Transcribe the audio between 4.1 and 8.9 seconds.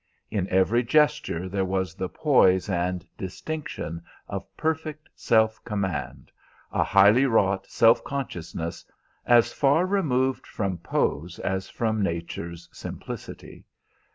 of perfect self command, a highly wrought self consciousness,